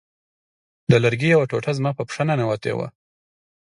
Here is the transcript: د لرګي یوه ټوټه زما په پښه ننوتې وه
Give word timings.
د 0.89 0.93
لرګي 1.03 1.27
یوه 1.35 1.45
ټوټه 1.49 1.71
زما 1.77 1.91
په 1.97 2.03
پښه 2.07 2.23
ننوتې 2.29 2.73
وه 2.77 2.87